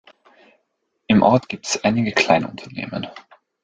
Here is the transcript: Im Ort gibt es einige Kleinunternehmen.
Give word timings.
Im 1.05 1.21
Ort 1.21 1.47
gibt 1.47 1.67
es 1.67 1.83
einige 1.83 2.11
Kleinunternehmen. 2.11 3.05